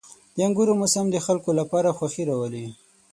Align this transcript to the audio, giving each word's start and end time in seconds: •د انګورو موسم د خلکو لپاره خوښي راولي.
•د 0.35 0.37
انګورو 0.47 0.73
موسم 0.81 1.05
د 1.11 1.17
خلکو 1.25 1.49
لپاره 1.59 1.95
خوښي 1.97 2.23
راولي. 2.29 2.65